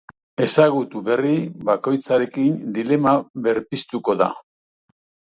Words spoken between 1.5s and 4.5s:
bakoitzarekin dilema berpiztuko da.